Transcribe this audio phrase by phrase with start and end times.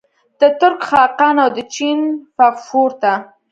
[0.39, 1.99] د ترک خاقان او د چین
[2.37, 3.13] فغفور ته.